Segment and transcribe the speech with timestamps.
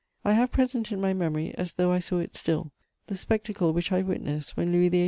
[0.25, 2.71] I have present in my memory, as though I saw it still,
[3.05, 4.99] the spectacle which I witnessed when Louis XVIII.